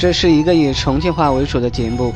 [0.00, 2.14] 这是一个以重庆话为主的节目，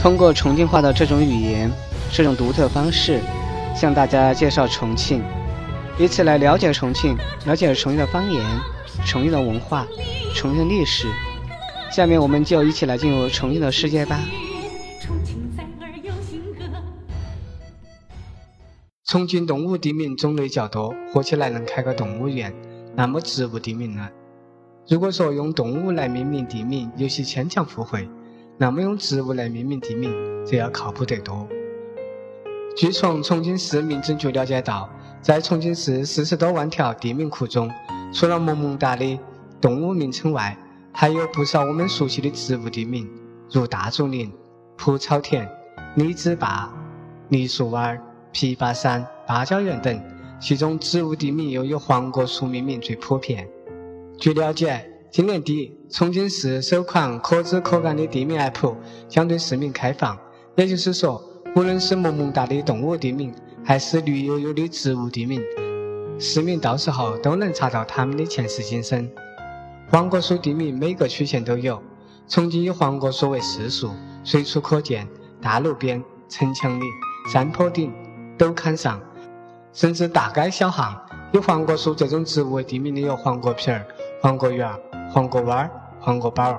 [0.00, 1.70] 通过重庆话的这种语言、
[2.12, 3.20] 这种独特方式，
[3.72, 5.22] 向大家介绍重庆，
[5.96, 7.16] 以此来了解重庆，
[7.46, 8.44] 了解重庆的方言、
[9.06, 9.86] 重庆的文化、
[10.34, 11.06] 重庆的历史。
[11.88, 14.18] 下面我们就一起来进入重庆的世界吧。
[19.06, 22.52] 重庆动物地名种类较多，合起来能开个动物园。
[22.96, 24.08] 那么植物地名呢？
[24.86, 28.06] 如果说用动物来命名地名有些牵强附会，
[28.58, 30.12] 那么用植物来命名地名
[30.44, 31.48] 则要靠谱得多。
[32.76, 34.90] 据从重庆市民政局了解到，
[35.22, 37.70] 在重庆市四十多万条地名库中，
[38.12, 39.18] 除了萌萌哒的
[39.58, 40.54] 动物名称外，
[40.92, 43.08] 还有不少我们熟悉的植物地名，
[43.50, 44.30] 如大竹林、
[44.76, 45.48] 蒲草田、
[45.94, 46.70] 李子坝、
[47.30, 47.98] 梨树湾、
[48.34, 49.98] 枇杷山、芭蕉园等。
[50.40, 53.48] 其中植物地名又有黄果树命名最普遍。
[54.16, 58.74] 据了解，今年底，重庆市首款可知可感的地名 App
[59.08, 60.16] 将对市民开放。
[60.56, 61.22] 也就是说，
[61.56, 65.42] 无论是萌萌哒的动物地名，还是绿油油的植物地名，
[66.18, 69.10] 市民到时候都能查到它们的前世今生。
[69.90, 71.82] 黄果树地名每个区县都有。
[72.26, 73.90] 重庆以黄果树为市树，
[74.22, 75.06] 随处可见，
[75.42, 76.84] 大路边、城墙里、
[77.30, 77.92] 山坡顶、
[78.38, 78.98] 陡坎上，
[79.74, 80.98] 甚至大街小巷，
[81.32, 83.84] 以黄果树这种植物为地名的有黄果皮儿。
[84.24, 84.66] 黄果园、
[85.10, 86.58] 黄果湾、黄果堡。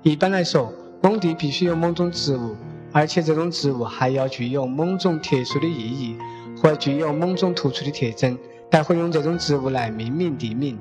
[0.00, 2.56] 一般来说，某地必须有某种植物，
[2.90, 6.16] 而且这种植物还要具有某种特殊的意义，
[6.58, 8.38] 或具有某种突出的特征，
[8.72, 10.78] 才会用这种植物来命名地名。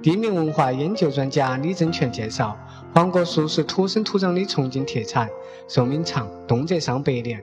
[0.00, 2.56] 地名文化研究专家李正全介绍，
[2.94, 5.28] 黄果树是土生土长的重庆特产，
[5.66, 7.42] 寿命长，动辄上百年。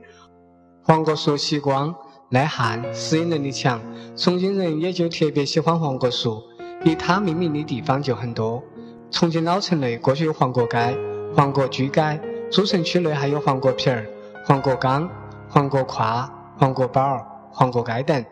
[0.82, 1.94] 黄果树吸光、
[2.30, 3.82] 耐旱、适应能力强，
[4.16, 6.42] 重庆人也就特别喜欢黄果树。
[6.84, 8.64] 以它命名的地方就很多。
[9.12, 10.98] 重庆老城内过去有黄果街、
[11.36, 12.20] 黄果居街，
[12.52, 14.06] 主城区内还有黄果皮儿、
[14.46, 15.10] 黄果岗、
[15.48, 18.26] 黄果跨、黄果堡、黄果街等。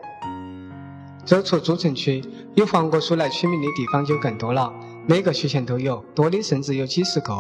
[1.24, 2.24] 走出主城区，
[2.56, 4.74] 以黄果树来取名的地方就更多了，
[5.08, 7.34] 每个区县都有，多的甚至有几十个。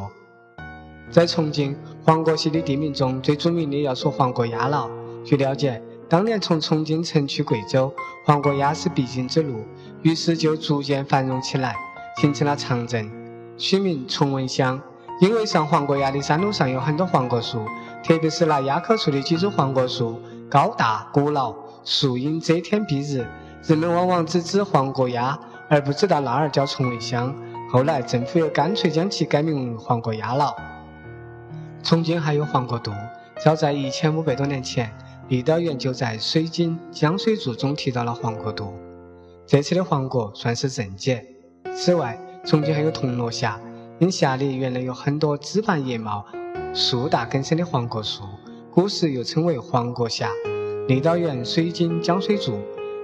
[1.09, 4.89] 在重庆，黄果系的地名中最著名的要数黄果鸭了。
[5.25, 5.81] 据了解。
[6.07, 7.89] 当年从重庆城去贵州，
[8.25, 9.63] 黄果鸭是必经之路，
[10.03, 11.75] 于是就逐渐繁荣起来，
[12.17, 13.12] 形成了长镇，
[13.57, 14.81] 取名崇文乡。
[15.19, 17.63] 因为上黄果鸭的山路上有很多黄果树，
[18.03, 20.19] 特别是那鸭口处的几株黄果树，
[20.50, 21.53] 高大古老，
[21.84, 23.28] 树荫遮天蔽日，
[23.63, 25.38] 人们往往只知黄果鸭，
[25.69, 27.35] 而不知道那儿叫崇文乡。
[27.72, 30.56] 后来政府又干脆将其改名为黄果鸭了。
[31.83, 32.91] 重庆还有黄果渡，
[33.44, 34.91] 早在一千五百多年前。
[35.29, 38.73] 郦道元就在《水经江水注》中提到了黄果渡，
[39.51, 41.25] 这次的黄果算是正解。
[41.75, 43.59] 此外，重庆还有铜锣峡，
[44.00, 46.25] 因峡里原来有很多枝繁叶茂、
[46.73, 48.23] 树大根深的黄果树，
[48.73, 50.29] 古时又称为黄果峡。
[50.88, 52.53] 郦道园《水经江水注》：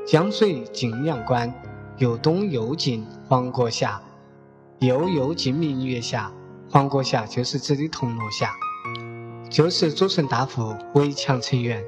[0.07, 1.53] 江水静阳关，
[1.97, 4.01] 又东又进黄果峡，
[4.79, 6.31] 又又进明月峡。
[6.71, 8.51] 黄果峡就是指的铜锣峡。
[9.49, 11.83] 旧时组成大户，围墙成园。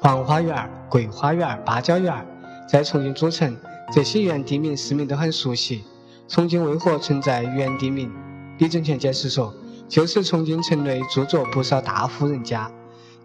[0.00, 2.24] 黄花园、桂花园、芭蕉园
[2.68, 3.56] 在重庆组成，
[3.90, 5.84] 这些园地名市民都很熟悉。
[6.26, 8.12] 重庆为何存在园地名？
[8.58, 9.54] 李正全解释说，
[9.88, 12.70] 就是重庆城内住着不少大户人家，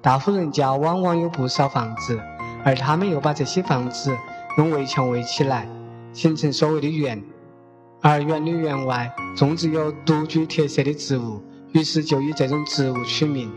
[0.01, 2.19] 大户人家往往有不少房子，
[2.63, 4.15] 而他们又把这些房子
[4.57, 5.67] 用围墙围起来，
[6.13, 7.21] 形成所谓的园。
[8.01, 11.41] 而园里园外种植有独具特色的植物，
[11.73, 13.51] 于是就以这种植物取名。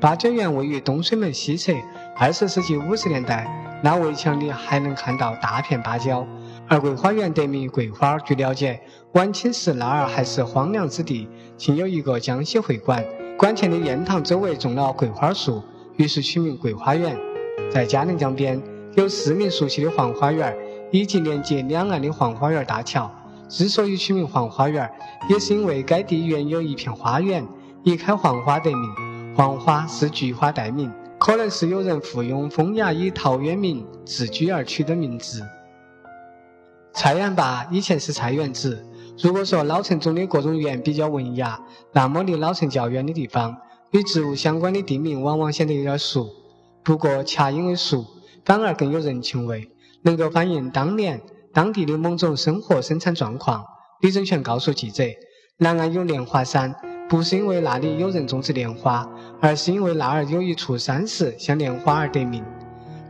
[0.00, 1.72] 芭蕉园位于东水门西侧。
[2.18, 3.48] 二十世纪五十年代，
[3.82, 6.26] 那围墙里还能看到大片芭蕉。
[6.72, 8.18] 而桂花园得名于桂花。
[8.20, 8.80] 据了解，
[9.12, 13.04] 晚清时那儿还是荒凉之地，仅有一个江西会馆，
[13.36, 15.62] 馆前的堰塘周围种了桂花树，
[15.98, 17.14] 于是取名桂花园。
[17.70, 18.58] 在嘉陵江边
[18.94, 20.56] 有市民熟悉的黄花园，
[20.90, 23.10] 以及连接两岸的黄花园大桥。
[23.50, 24.90] 之所以取名黄花园，
[25.28, 27.46] 也是因为该地原有一片花园，
[27.82, 29.34] 以开黄花得名。
[29.36, 30.90] 黄花是菊花代名。
[31.18, 35.42] 可能是有人附庸风雅以陶渊明自居而取的名字。
[36.94, 38.84] 菜园坝以前是菜园子。
[39.18, 41.60] 如果说老城中的各种园比较文雅，
[41.92, 43.56] 那么离老城较远的地方，
[43.92, 46.28] 与植物相关的地名往往显得有点俗。
[46.82, 48.04] 不过恰因为俗，
[48.44, 49.70] 反而更有人情味，
[50.02, 51.20] 能够反映当年
[51.52, 53.64] 当地的某种生活生产状况。
[54.00, 55.04] 李正全告诉记者，
[55.58, 56.74] 南岸有莲花山。
[57.08, 59.06] 不是因为那里有人种植莲花，
[59.40, 62.42] 而是因为那儿有一处山石像莲花而得名。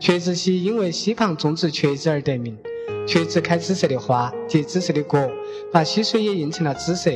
[0.01, 2.59] 瘸子溪因为溪旁种植瘸子而得名。
[3.05, 5.31] 瘸子开紫色的花，结紫色的果，
[5.73, 7.11] 把溪水也映成了紫色。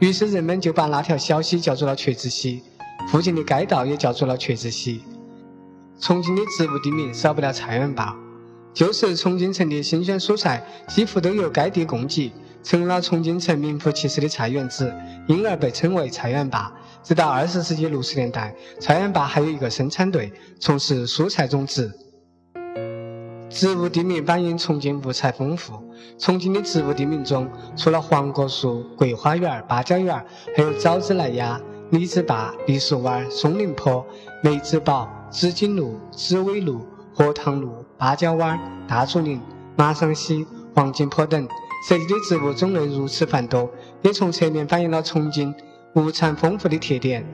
[0.00, 2.62] 于是人们就把那条小溪叫做了瘸子溪，
[3.08, 5.02] 附近的街道也叫做了瘸子溪。
[6.00, 8.16] 重庆的植物地名少不了菜园坝，
[8.74, 12.32] 旧时重庆城的新鲜蔬菜几乎都由该地供给，
[12.62, 14.92] 成了重庆城名副其实的菜园子，
[15.28, 16.72] 因而被称为菜园坝。
[17.02, 21.90] 直到二十世纪六十年代，菜园坝还有一个生产队，从事蔬菜种植。
[23.50, 25.74] 植物地名反映重庆物产丰富。
[26.16, 30.24] 重庆的植物地名中，除了黄果树、桂花园、芭蕉园，
[30.56, 31.60] 还有枣子来鸭、
[31.90, 34.06] 李子坝、梨树湾、松林坡、
[34.44, 38.56] 梅子堡、紫荆路、紫薇路、荷塘路、芭蕉湾、
[38.86, 39.40] 大竹林、
[39.76, 41.48] 马上溪、黄金坡等。
[41.88, 43.68] 涉及的植物种类如此繁多，
[44.02, 45.52] 也从侧面反映了重庆
[45.94, 47.26] 物产丰富的特点。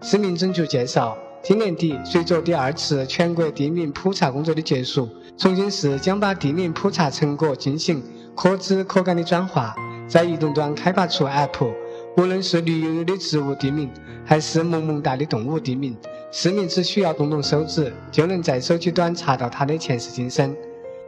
[0.00, 1.16] 市民政局介绍。
[1.40, 8.02] 今年底，随着第二次全国地名普查工作的结束，重庆市将把地名普查成果进行
[8.34, 9.74] 可知可感的转化，
[10.06, 11.72] 在移动端开发出 App，
[12.16, 13.88] 无论是绿油油的植物地名，
[14.26, 15.96] 还是萌萌哒的动物地名，
[16.30, 20.54] 市民只需要动动手指，就能在手机端查到它的前世今生。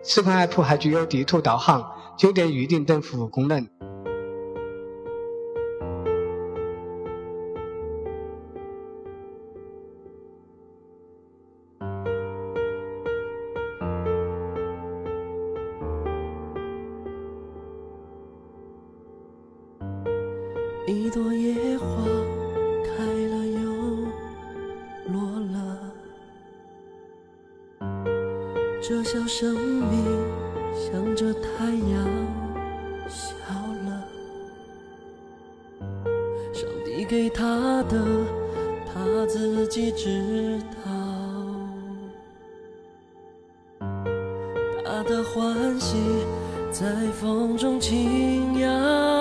[0.02, 1.84] 此款 App 还具有地图导航、
[2.16, 3.66] 酒店预订等服务功能。
[20.90, 21.86] 一朵野花
[22.84, 23.60] 开了又
[25.12, 25.22] 落
[25.52, 25.78] 了，
[28.82, 30.04] 这小生命
[30.74, 31.94] 向着太阳
[33.08, 33.24] 笑
[33.86, 34.04] 了。
[36.52, 37.96] 上帝给他的，
[38.84, 40.90] 他自己知道。
[44.84, 45.96] 他的欢喜
[46.72, 49.19] 在风中轻扬。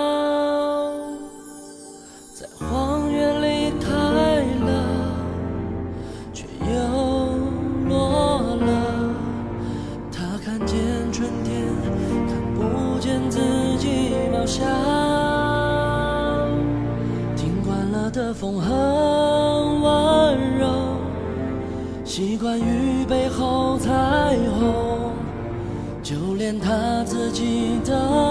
[26.58, 28.29] 他自己的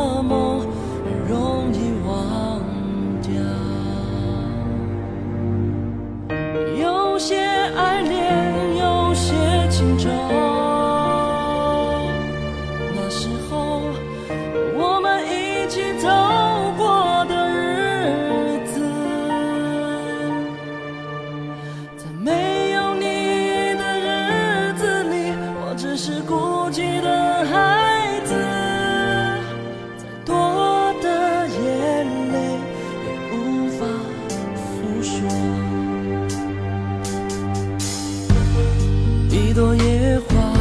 [39.60, 40.54] 朵野花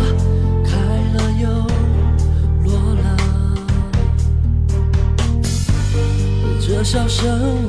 [0.64, 0.76] 开
[1.14, 1.48] 了又
[2.64, 3.16] 落了。
[6.60, 7.64] 这笑声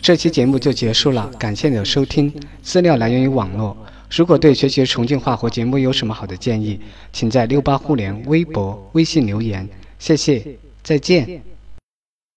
[0.00, 2.32] 这期节目就结束了，感谢你的收听。
[2.60, 3.76] 资料来源于网络。
[4.10, 6.78] 如果对学习重庆话或节目有什么好的建议，
[7.12, 9.66] 请在六八互联微博、微信留言。
[9.98, 10.44] 谢谢，
[10.82, 11.40] 再见。